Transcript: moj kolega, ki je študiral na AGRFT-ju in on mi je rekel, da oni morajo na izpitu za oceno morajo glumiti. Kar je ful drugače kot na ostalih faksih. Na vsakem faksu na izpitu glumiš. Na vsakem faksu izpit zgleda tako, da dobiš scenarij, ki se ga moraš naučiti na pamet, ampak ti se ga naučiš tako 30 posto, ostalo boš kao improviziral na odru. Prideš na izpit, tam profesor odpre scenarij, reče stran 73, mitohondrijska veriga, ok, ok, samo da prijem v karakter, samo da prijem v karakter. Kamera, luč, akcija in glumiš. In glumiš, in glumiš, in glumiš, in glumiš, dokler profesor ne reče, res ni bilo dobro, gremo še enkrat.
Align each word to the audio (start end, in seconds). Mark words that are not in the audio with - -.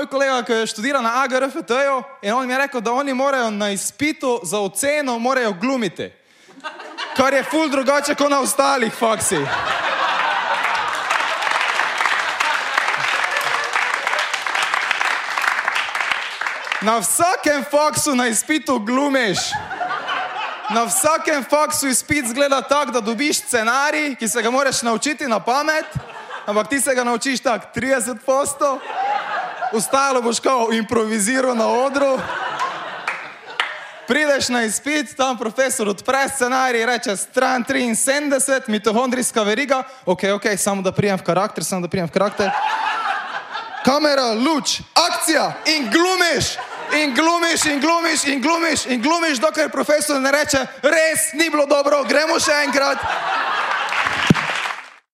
moj 0.00 0.06
kolega, 0.06 0.42
ki 0.42 0.52
je 0.52 0.66
študiral 0.66 1.02
na 1.02 1.22
AGRFT-ju 1.22 2.02
in 2.22 2.32
on 2.32 2.46
mi 2.46 2.52
je 2.52 2.58
rekel, 2.58 2.80
da 2.80 2.92
oni 2.92 3.14
morajo 3.14 3.50
na 3.50 3.70
izpitu 3.70 4.40
za 4.42 4.58
oceno 4.58 5.18
morajo 5.18 5.52
glumiti. 5.52 6.12
Kar 7.16 7.34
je 7.34 7.44
ful 7.44 7.68
drugače 7.68 8.14
kot 8.14 8.30
na 8.30 8.40
ostalih 8.40 8.92
faksih. 8.92 9.48
Na 16.80 16.98
vsakem 16.98 17.64
faksu 17.70 18.14
na 18.14 18.28
izpitu 18.28 18.78
glumiš. 18.78 19.38
Na 20.70 20.84
vsakem 20.84 21.44
faksu 21.44 21.88
izpit 21.88 22.26
zgleda 22.28 22.62
tako, 22.62 22.90
da 22.90 23.00
dobiš 23.00 23.38
scenarij, 23.38 24.14
ki 24.14 24.28
se 24.28 24.42
ga 24.42 24.50
moraš 24.50 24.82
naučiti 24.82 25.28
na 25.28 25.40
pamet, 25.40 25.86
ampak 26.46 26.68
ti 26.68 26.80
se 26.80 26.94
ga 26.94 27.04
naučiš 27.04 27.40
tako 27.40 27.66
30 27.74 28.18
posto, 28.26 28.78
ostalo 29.72 30.22
boš 30.22 30.40
kao 30.40 30.68
improviziral 30.72 31.56
na 31.56 31.66
odru. 31.68 32.18
Prideš 34.06 34.48
na 34.48 34.62
izpit, 34.62 35.16
tam 35.16 35.38
profesor 35.38 35.88
odpre 35.88 36.28
scenarij, 36.34 36.86
reče 36.86 37.16
stran 37.16 37.64
73, 37.64 38.60
mitohondrijska 38.66 39.42
veriga, 39.42 39.82
ok, 40.06 40.20
ok, 40.34 40.42
samo 40.58 40.82
da 40.82 40.92
prijem 40.92 41.18
v 41.18 41.22
karakter, 41.22 41.64
samo 41.64 41.80
da 41.80 41.88
prijem 41.88 42.08
v 42.08 42.10
karakter. 42.10 42.50
Kamera, 43.84 44.32
luč, 44.32 44.80
akcija 44.94 45.52
in 45.66 45.90
glumiš. 45.90 46.56
In 46.92 47.14
glumiš, 47.14 47.64
in 47.64 47.80
glumiš, 47.80 48.24
in 48.24 48.42
glumiš, 48.42 48.86
in 48.86 49.02
glumiš, 49.02 49.38
dokler 49.38 49.70
profesor 49.70 50.20
ne 50.20 50.32
reče, 50.32 50.66
res 50.82 51.32
ni 51.32 51.50
bilo 51.50 51.66
dobro, 51.66 52.02
gremo 52.04 52.40
še 52.40 52.64
enkrat. 52.66 52.98